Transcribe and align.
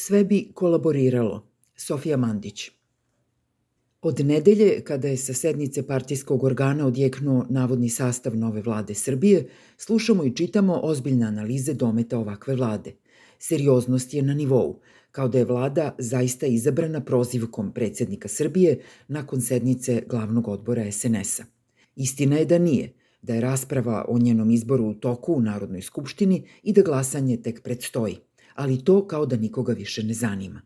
Sve 0.00 0.24
bi 0.24 0.50
kolaboriralo. 0.54 1.46
Sofija 1.76 2.16
Mandić. 2.16 2.70
Od 4.02 4.20
nedelje, 4.20 4.80
kada 4.84 5.08
je 5.08 5.16
sa 5.16 5.34
sednice 5.34 5.86
partijskog 5.86 6.44
organa 6.44 6.86
odjeknuo 6.86 7.46
navodni 7.50 7.88
sastav 7.88 8.36
nove 8.36 8.62
vlade 8.62 8.94
Srbije, 8.94 9.48
slušamo 9.78 10.24
i 10.24 10.34
čitamo 10.36 10.80
ozbiljne 10.82 11.26
analize 11.26 11.74
dometa 11.74 12.18
ovakve 12.18 12.54
vlade. 12.54 12.92
Serioznost 13.38 14.14
je 14.14 14.22
na 14.22 14.34
nivou, 14.34 14.80
kao 15.10 15.28
da 15.28 15.38
je 15.38 15.44
vlada 15.44 15.94
zaista 15.98 16.46
izabrana 16.46 17.00
prozivkom 17.00 17.72
predsednika 17.72 18.28
Srbije 18.28 18.80
nakon 19.08 19.40
sednice 19.40 20.02
glavnog 20.08 20.48
odbora 20.48 20.92
SNS-a. 20.92 21.44
Istina 21.96 22.36
je 22.36 22.44
da 22.44 22.58
nije, 22.58 22.92
da 23.22 23.34
je 23.34 23.40
rasprava 23.40 24.04
o 24.08 24.18
njenom 24.18 24.50
izboru 24.50 24.84
u 24.84 24.94
toku 24.94 25.34
u 25.34 25.40
Narodnoj 25.40 25.82
skupštini 25.82 26.42
i 26.62 26.72
da 26.72 26.82
glasanje 26.82 27.36
tek 27.36 27.62
predstoji, 27.62 28.16
ali 28.58 28.84
to 28.84 29.06
kao 29.06 29.26
da 29.26 29.36
nikoga 29.36 29.72
više 29.72 30.02
ne 30.02 30.14
zanima. 30.14 30.62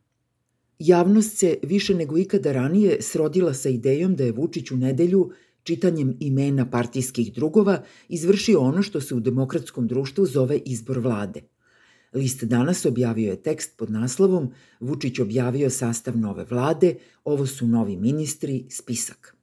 Javnost 0.78 1.38
se 1.38 1.58
više 1.62 1.94
nego 1.94 2.18
ikada 2.18 2.52
ranije 2.52 3.02
srodila 3.02 3.54
sa 3.54 3.68
idejom 3.68 4.16
da 4.16 4.24
je 4.24 4.32
Vučić 4.32 4.70
u 4.70 4.76
nedelju 4.76 5.30
čitanjem 5.62 6.16
imena 6.20 6.70
partijskih 6.70 7.32
drugova 7.32 7.82
izvršio 8.08 8.60
ono 8.60 8.82
što 8.82 9.00
se 9.00 9.14
u 9.14 9.20
demokratskom 9.20 9.86
društvu 9.88 10.26
zove 10.26 10.58
izbor 10.58 10.98
vlade. 10.98 11.42
List 12.12 12.44
danas 12.44 12.86
objavio 12.86 13.30
je 13.30 13.42
tekst 13.42 13.76
pod 13.76 13.90
naslovom 13.90 14.50
Vučić 14.80 15.18
objavio 15.18 15.70
sastav 15.70 16.16
nove 16.18 16.44
vlade, 16.50 16.94
ovo 17.24 17.46
su 17.46 17.66
novi 17.66 17.96
ministri, 17.96 18.64
spisak. 18.70 19.36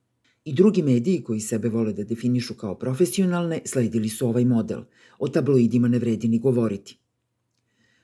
I 0.46 0.54
drugi 0.54 0.82
mediji 0.84 1.24
koji 1.24 1.40
sebe 1.40 1.70
vole 1.70 1.94
da 1.94 2.04
definišu 2.04 2.54
kao 2.54 2.76
profesionalne 2.76 3.62
sledili 3.66 4.10
su 4.10 4.28
ovaj 4.28 4.46
model. 4.46 4.82
O 5.20 5.28
tabloidima 5.28 5.88
ne 5.88 6.00
vredi 6.00 6.28
ni 6.28 6.40
govoriti. 6.40 6.99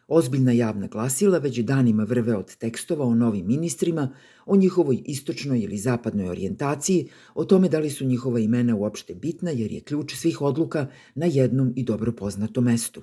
Ozbiljna 0.08 0.52
javna 0.52 0.88
glasila 0.88 1.38
već 1.38 1.60
danima 1.60 2.04
vrve 2.04 2.36
od 2.36 2.56
tekstova 2.56 3.06
o 3.06 3.16
novim 3.16 3.48
ministrima, 3.48 4.16
o 4.46 4.56
njihovoj 4.56 5.02
istočnoj 5.06 5.60
ili 5.60 5.78
zapadnoj 5.78 6.30
orijentaciji, 6.30 7.10
o 7.36 7.46
tome 7.46 7.70
da 7.70 7.80
li 7.80 7.90
su 7.90 8.06
njihova 8.06 8.40
imena 8.40 8.76
uopšte 8.76 9.16
bitna 9.16 9.52
jer 9.52 9.72
je 9.72 9.82
ključ 9.82 10.16
svih 10.16 10.42
odluka 10.42 10.88
na 11.16 11.26
jednom 11.26 11.74
i 11.76 11.84
dobro 11.84 12.12
poznatom 12.12 12.64
mestu. 12.64 13.02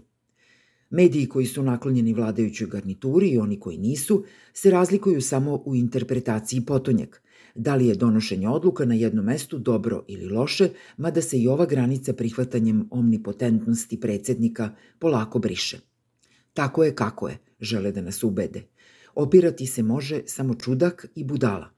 Mediji 0.90 1.26
koji 1.26 1.46
su 1.46 1.62
naklonjeni 1.62 2.12
vladajućoj 2.12 2.66
garnituri 2.66 3.28
i 3.28 3.38
oni 3.38 3.60
koji 3.60 3.78
nisu 3.78 4.24
se 4.52 4.70
razlikuju 4.70 5.20
samo 5.20 5.62
u 5.64 5.76
interpretaciji 5.76 6.60
potonjak. 6.60 7.22
Da 7.54 7.74
li 7.74 7.86
je 7.86 7.94
donošenje 7.94 8.48
odluka 8.48 8.84
na 8.84 8.94
jednom 8.94 9.24
mestu 9.24 9.58
dobro 9.58 10.04
ili 10.08 10.28
loše, 10.28 10.68
mada 10.96 11.22
se 11.22 11.38
i 11.38 11.48
ova 11.48 11.66
granica 11.66 12.12
prihvatanjem 12.12 12.88
omnipotentnosti 12.90 14.00
predsednika 14.00 14.74
polako 14.98 15.38
briše. 15.38 15.91
Tako 16.54 16.84
je 16.84 16.94
kako 16.94 17.28
je, 17.28 17.38
žele 17.60 17.92
da 17.92 18.00
nas 18.00 18.22
ubede. 18.22 18.62
Opirati 19.14 19.66
se 19.66 19.82
može 19.82 20.22
samo 20.26 20.54
čudak 20.54 21.06
i 21.14 21.24
budala. 21.24 21.70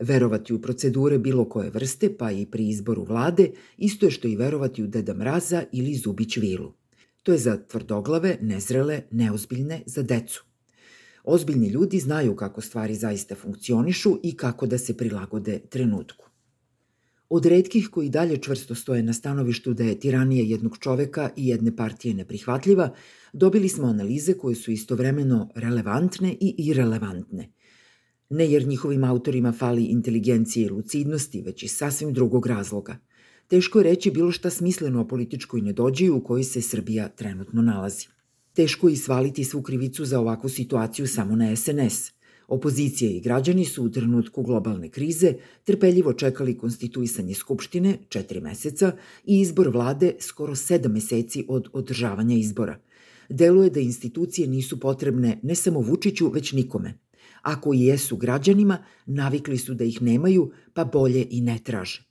Verovati 0.00 0.54
u 0.54 0.62
procedure 0.62 1.18
bilo 1.18 1.44
koje 1.44 1.70
vrste, 1.70 2.16
pa 2.16 2.30
i 2.30 2.46
pri 2.46 2.68
izboru 2.68 3.04
vlade, 3.04 3.50
isto 3.76 4.06
je 4.06 4.10
što 4.10 4.28
i 4.28 4.36
verovati 4.36 4.82
u 4.82 4.86
Deda 4.86 5.14
Mraza 5.14 5.64
ili 5.72 5.94
Zubić 5.94 6.36
Vilu. 6.36 6.72
To 7.22 7.32
je 7.32 7.38
za 7.38 7.56
tvrdoglave, 7.68 8.38
nezrele, 8.40 9.02
neozbiljne, 9.10 9.82
za 9.86 10.02
decu. 10.02 10.44
Ozbiljni 11.24 11.68
ljudi 11.68 11.98
znaju 11.98 12.36
kako 12.36 12.60
stvari 12.60 12.94
zaista 12.94 13.34
funkcionišu 13.34 14.18
i 14.22 14.36
kako 14.36 14.66
da 14.66 14.78
se 14.78 14.96
prilagode 14.96 15.58
trenutku. 15.58 16.29
Od 17.32 17.46
redkih 17.46 17.88
koji 17.88 18.08
dalje 18.08 18.36
čvrsto 18.36 18.74
stoje 18.74 19.02
na 19.02 19.12
stanovištu 19.12 19.74
da 19.74 19.84
je 19.84 20.00
tiranija 20.00 20.44
jednog 20.44 20.78
čoveka 20.78 21.30
i 21.36 21.48
jedne 21.48 21.76
partije 21.76 22.14
neprihvatljiva, 22.14 22.94
dobili 23.32 23.68
smo 23.68 23.86
analize 23.86 24.34
koje 24.34 24.54
su 24.54 24.70
istovremeno 24.70 25.48
relevantne 25.54 26.32
i 26.40 26.54
irelevantne. 26.58 27.52
Ne 28.30 28.50
jer 28.50 28.66
njihovim 28.66 29.04
autorima 29.04 29.52
fali 29.52 29.84
inteligencije 29.84 30.66
i 30.66 30.68
lucidnosti, 30.68 31.42
već 31.42 31.62
iz 31.62 31.72
sasvim 31.72 32.12
drugog 32.12 32.46
razloga. 32.46 32.98
Teško 33.48 33.78
je 33.78 33.84
reći 33.84 34.10
bilo 34.10 34.32
šta 34.32 34.50
smisleno 34.50 35.00
o 35.00 35.08
političkoj 35.08 35.60
nedođeju 35.60 36.16
u 36.16 36.24
kojoj 36.24 36.44
se 36.44 36.62
Srbija 36.62 37.08
trenutno 37.08 37.62
nalazi. 37.62 38.06
Teško 38.52 38.88
je 38.88 38.96
svaliti 38.96 39.44
svu 39.44 39.62
krivicu 39.62 40.04
za 40.04 40.20
ovakvu 40.20 40.48
situaciju 40.48 41.06
samo 41.06 41.36
na 41.36 41.56
SNS– 41.56 42.10
Opozicija 42.50 43.10
i 43.10 43.20
građani 43.20 43.64
su 43.64 43.84
u 43.84 43.90
trenutku 43.90 44.42
globalne 44.42 44.88
krize 44.88 45.34
trpeljivo 45.64 46.12
čekali 46.12 46.58
konstituisanje 46.58 47.34
Skupštine 47.34 47.98
četiri 48.08 48.40
meseca 48.40 48.92
i 49.24 49.40
izbor 49.40 49.68
vlade 49.68 50.14
skoro 50.20 50.56
sedam 50.56 50.92
meseci 50.92 51.44
od 51.48 51.68
održavanja 51.72 52.36
izbora. 52.36 52.78
Deluje 53.28 53.70
da 53.70 53.80
institucije 53.80 54.48
nisu 54.48 54.80
potrebne 54.80 55.38
ne 55.42 55.54
samo 55.54 55.80
Vučiću, 55.80 56.28
već 56.28 56.52
nikome. 56.52 56.98
Ako 57.42 57.74
i 57.74 57.80
jesu 57.80 58.16
građanima, 58.16 58.78
navikli 59.06 59.58
su 59.58 59.74
da 59.74 59.84
ih 59.84 60.02
nemaju, 60.02 60.50
pa 60.74 60.84
bolje 60.84 61.26
i 61.30 61.40
ne 61.40 61.58
traže. 61.64 62.04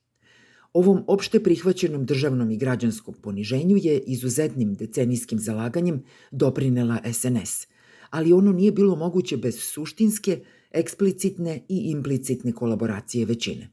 Ovom 0.73 1.03
opšte 1.07 1.43
prihvaćenom 1.43 2.05
državnom 2.05 2.51
i 2.51 2.57
građanskom 2.57 3.13
poniženju 3.21 3.77
je 3.77 3.99
izuzetnim 3.99 4.73
decenijskim 4.73 5.39
zalaganjem 5.39 6.03
doprinela 6.31 6.99
SNS– 7.13 7.67
ali 8.09 8.33
ono 8.33 8.51
nije 8.51 8.71
bilo 8.71 8.95
moguće 8.95 9.37
bez 9.37 9.59
suštinske, 9.59 10.43
eksplicitne 10.71 11.65
i 11.69 11.77
implicitne 11.77 12.51
kolaboracije 12.51 13.25
većine. 13.25 13.69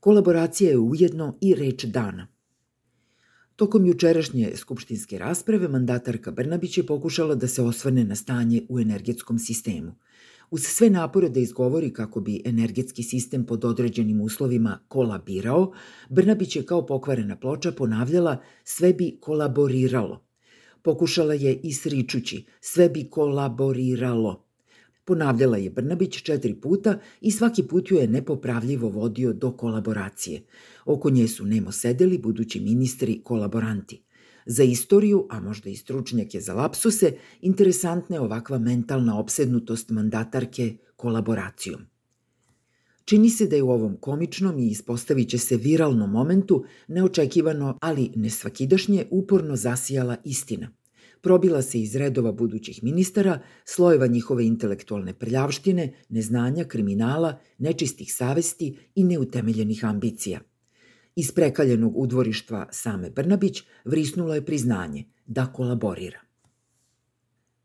Kolaboracija 0.00 0.70
je 0.70 0.78
ujedno 0.78 1.38
i 1.40 1.54
reč 1.54 1.84
dana. 1.84 2.28
Tokom 3.56 3.86
jučerašnje 3.86 4.52
skupštinske 4.56 5.18
rasprave 5.18 5.68
mandatarka 5.68 6.30
Brnabić 6.30 6.78
je 6.78 6.86
pokušala 6.86 7.34
da 7.34 7.48
se 7.48 7.62
osvrne 7.62 8.04
na 8.04 8.16
stanje 8.16 8.62
u 8.68 8.80
energetskom 8.80 9.38
sistemu. 9.38 9.94
Uz 10.50 10.62
sve 10.62 10.90
napore 10.90 11.28
da 11.28 11.40
izgovori 11.40 11.92
kako 11.92 12.20
bi 12.20 12.42
energetski 12.44 13.02
sistem 13.02 13.46
pod 13.46 13.64
određenim 13.64 14.20
uslovima 14.20 14.78
kolabirao, 14.88 15.72
Brnabić 16.08 16.56
je 16.56 16.66
kao 16.66 16.86
pokvarena 16.86 17.36
ploča 17.36 17.72
ponavljala 17.72 18.42
sve 18.64 18.92
bi 18.92 19.18
kolaboriralo– 19.20 20.24
Pokušala 20.82 21.34
je 21.34 21.60
i 21.62 21.72
sričući, 21.72 22.44
sve 22.60 22.88
bi 22.88 23.04
kolaboriralo. 23.10 24.44
Ponavljala 25.04 25.56
je 25.56 25.70
Brnabić 25.70 26.22
četiri 26.22 26.54
puta 26.54 26.98
i 27.20 27.30
svaki 27.30 27.62
put 27.62 27.90
ju 27.90 27.96
je 27.96 28.08
nepopravljivo 28.08 28.88
vodio 28.88 29.32
do 29.32 29.52
kolaboracije. 29.52 30.42
Oko 30.84 31.10
nje 31.10 31.28
su 31.28 31.44
nemo 31.44 31.72
sedeli 31.72 32.18
budući 32.18 32.60
ministri 32.60 33.20
kolaboranti. 33.24 34.02
Za 34.46 34.62
istoriju, 34.62 35.26
a 35.30 35.40
možda 35.40 35.70
i 35.70 35.76
stručnjake 35.76 36.40
za 36.40 36.54
lapsuse, 36.54 37.12
interesantna 37.40 38.16
je 38.16 38.20
ovakva 38.20 38.58
mentalna 38.58 39.18
opsednutost 39.18 39.90
mandatarke 39.90 40.76
kolaboracijom. 40.96 41.89
Čini 43.10 43.30
se 43.30 43.46
da 43.46 43.56
je 43.56 43.62
u 43.62 43.70
ovom 43.70 43.96
komičnom 43.96 44.58
i 44.58 44.68
ispostavit 44.68 45.28
će 45.28 45.38
se 45.38 45.56
viralnom 45.56 46.10
momentu 46.10 46.64
neočekivano, 46.88 47.78
ali 47.80 48.10
nesvakidašnje, 48.14 49.06
uporno 49.10 49.56
zasijala 49.56 50.16
istina. 50.24 50.70
Probila 51.20 51.62
se 51.62 51.80
iz 51.80 51.96
redova 51.96 52.32
budućih 52.32 52.84
ministara, 52.84 53.40
slojeva 53.64 54.06
njihove 54.06 54.46
intelektualne 54.46 55.14
prljavštine, 55.14 55.92
neznanja, 56.08 56.64
kriminala, 56.64 57.38
nečistih 57.58 58.14
savesti 58.14 58.76
i 58.94 59.04
neutemeljenih 59.04 59.84
ambicija. 59.84 60.40
Iz 61.16 61.32
prekaljenog 61.32 61.96
udvorištva 61.96 62.68
same 62.72 63.10
Brnabić 63.10 63.62
vrisnulo 63.84 64.34
je 64.34 64.46
priznanje 64.46 65.04
da 65.26 65.52
kolaborira. 65.52 66.29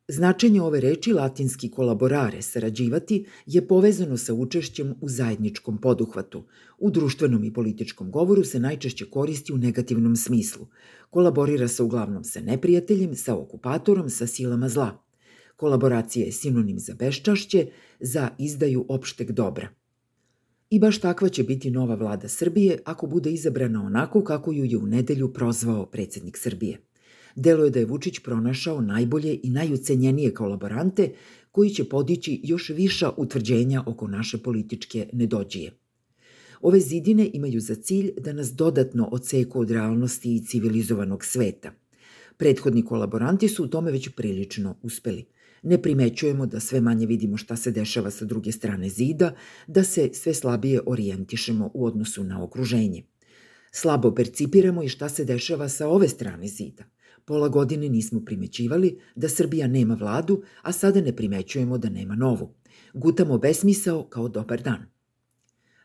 Značenje 0.08 0.62
ove 0.62 0.80
reči 0.82 1.14
latinski 1.14 1.70
kolaborare, 1.72 2.42
sarađivati, 2.42 3.26
je 3.46 3.68
povezano 3.68 4.18
sa 4.18 4.34
učešćem 4.34 4.94
u 5.02 5.10
zajedničkom 5.10 5.78
poduhvatu. 5.78 6.44
U 6.78 6.92
društvenom 6.92 7.44
i 7.44 7.54
političkom 7.54 8.12
govoru 8.12 8.44
se 8.44 8.60
najčešće 8.60 9.06
koristi 9.06 9.54
u 9.54 9.58
negativnom 9.58 10.16
smislu. 10.16 10.68
Kolaborira 11.10 11.68
se 11.68 11.84
uglavnom 11.84 12.24
sa 12.24 12.42
neprijateljem, 12.42 13.16
sa 13.16 13.36
okupatorom, 13.36 14.10
sa 14.10 14.28
silama 14.28 14.70
zla. 14.70 15.04
Kolaboracija 15.56 16.26
je 16.26 16.32
sinonim 16.32 16.80
za 16.80 16.94
beščašće, 16.94 17.68
za 18.00 18.30
izdaju 18.38 18.86
opšteg 18.90 19.31
dobra. 19.31 19.69
I 20.69 20.80
baš 20.80 21.00
takva 21.00 21.30
će 21.30 21.44
biti 21.44 21.72
nova 21.72 21.96
vlada 21.96 22.28
Srbije 22.28 22.80
ako 22.86 23.08
bude 23.08 23.31
izabrana 23.31 23.84
onako 23.84 24.24
kako 24.24 24.51
ju 24.51 24.66
je 24.66 24.78
u 24.78 24.86
nedelju 24.86 25.34
prozvao 25.34 25.86
predsednik 25.86 26.38
Srbije. 26.38 26.85
Deluje 27.36 27.70
da 27.70 27.80
je 27.80 27.86
Vučić 27.86 28.20
pronašao 28.20 28.82
najbolje 28.82 29.40
i 29.44 29.50
najucenjenije 29.50 30.34
kolaborante 30.34 31.12
koji 31.52 31.70
će 31.70 31.90
podići 31.90 32.42
još 32.44 32.70
viša 32.70 33.12
utvrđenja 33.18 33.84
oko 33.86 34.08
naše 34.08 34.38
političke 34.38 35.10
nedođije. 35.14 35.72
Ove 36.62 36.80
zidine 36.80 37.30
imaju 37.34 37.62
za 37.62 37.76
cilj 37.76 38.12
da 38.18 38.34
nas 38.34 38.54
dodatno 38.54 39.10
odseku 39.12 39.60
od 39.60 39.72
realnosti 39.72 40.36
i 40.36 40.46
civilizovanog 40.46 41.26
sveta. 41.26 41.72
Prethodni 42.38 42.86
kolaboranti 42.86 43.48
su 43.48 43.64
u 43.64 43.68
tome 43.68 43.92
već 43.92 44.10
prilično 44.10 44.78
uspeli. 44.82 45.26
Ne 45.64 45.82
primećujemo 45.82 46.46
da 46.46 46.60
sve 46.60 46.82
manje 46.82 47.06
vidimo 47.06 47.38
šta 47.38 47.56
se 47.56 47.72
dešava 47.72 48.12
sa 48.12 48.26
druge 48.26 48.52
strane 48.52 48.90
zida, 48.90 49.36
da 49.68 49.84
se 49.84 50.10
sve 50.14 50.34
slabije 50.34 50.82
orijentišemo 50.86 51.72
u 51.74 51.86
odnosu 51.86 52.24
na 52.24 52.44
okruženje. 52.44 53.04
Slabo 53.72 54.16
percipiramo 54.16 54.84
i 54.84 54.90
šta 54.90 55.10
se 55.10 55.26
dešava 55.26 55.70
sa 55.70 55.88
ove 55.88 56.08
strane 56.08 56.48
zida 56.48 56.94
Pola 57.25 57.48
godine 57.50 57.89
nismo 57.89 58.22
primećivali 58.25 59.00
da 59.16 59.30
Srbija 59.30 59.68
nema 59.68 59.94
vladu, 59.94 60.44
a 60.62 60.72
sada 60.72 61.01
ne 61.01 61.16
primećujemo 61.16 61.77
da 61.77 61.89
nema 61.89 62.16
novu. 62.16 62.54
Gutamo 62.94 63.38
besmisao 63.38 64.04
kao 64.04 64.27
dobar 64.27 64.62
dan. 64.62 64.86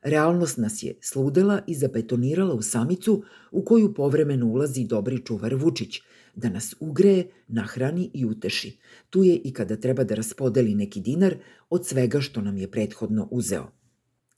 Realnost 0.02 0.56
nas 0.56 0.82
je 0.82 0.98
sludela 1.00 1.60
i 1.66 1.74
zabetonirala 1.74 2.54
u 2.54 2.62
samicu 2.62 3.22
u 3.50 3.64
koju 3.64 3.94
povremeno 3.94 4.46
ulazi 4.46 4.84
dobri 4.84 5.24
čuvar 5.24 5.54
Vučić, 5.54 6.00
da 6.34 6.48
nas 6.48 6.74
ugreje, 6.80 7.30
nahrani 7.48 8.10
i 8.14 8.24
uteši. 8.24 8.78
Tu 9.10 9.24
je 9.24 9.36
i 9.36 9.52
kada 9.52 9.76
treba 9.76 10.04
da 10.04 10.14
raspodeli 10.14 10.74
neki 10.74 11.00
dinar 11.00 11.34
od 11.70 11.86
svega 11.86 12.20
što 12.20 12.40
nam 12.40 12.56
je 12.56 12.70
prethodno 12.70 13.28
uzeo. 13.30 13.72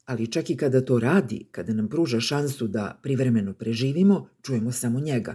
Ali 0.05 0.27
čak 0.27 0.51
i 0.51 0.57
kada 0.57 0.85
to 0.85 0.99
radi, 0.99 1.47
kada 1.51 1.73
nam 1.73 1.89
pruža 1.89 2.21
šansu 2.21 2.67
da 2.69 3.01
privremeno 3.03 3.55
preživimo, 3.55 4.29
čujemo 4.43 4.73
samo 4.73 5.01
njega. 5.01 5.35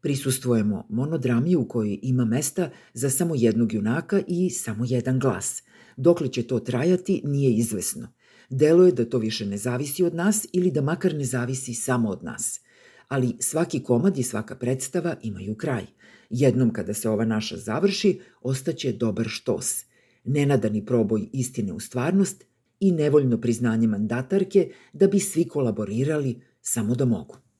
Prisustvujemo 0.00 0.86
monodrami 0.88 1.56
u 1.56 1.68
kojoj 1.68 1.98
ima 2.02 2.24
mesta 2.24 2.70
za 2.94 3.10
samo 3.10 3.34
jednog 3.34 3.72
junaka 3.72 4.22
i 4.28 4.50
samo 4.50 4.84
jedan 4.88 5.18
glas. 5.18 5.62
Dokle 5.96 6.28
će 6.28 6.42
to 6.42 6.60
trajati, 6.60 7.22
nije 7.24 7.54
izvesno. 7.54 8.08
Delo 8.50 8.86
je 8.86 8.92
da 8.92 9.04
to 9.04 9.18
više 9.18 9.46
ne 9.46 9.56
zavisi 9.56 10.04
od 10.04 10.14
nas 10.14 10.46
ili 10.52 10.70
da 10.70 10.80
makar 10.82 11.14
ne 11.14 11.24
zavisi 11.24 11.74
samo 11.74 12.08
od 12.08 12.24
nas. 12.24 12.60
Ali 13.08 13.36
svaki 13.40 13.82
komad 13.82 14.18
i 14.18 14.22
svaka 14.22 14.56
predstava 14.56 15.16
imaju 15.22 15.54
kraj. 15.54 15.86
Jednom 16.30 16.72
kada 16.72 16.94
se 16.94 17.08
ova 17.08 17.24
naša 17.24 17.56
završi, 17.56 18.20
ostaće 18.42 18.92
dobar 18.92 19.26
štos. 19.28 19.84
Nenadani 20.24 20.86
proboj 20.86 21.28
istine 21.32 21.72
u 21.72 21.80
stvarnost 21.80 22.44
i 22.80 22.92
nevoljno 22.92 23.40
priznanje 23.40 23.86
mandatarke 23.86 24.72
da 24.92 25.06
bi 25.06 25.20
svi 25.20 25.48
kolaborirali 25.48 26.40
samo 26.60 26.94
da 26.94 27.04
mogu. 27.04 27.36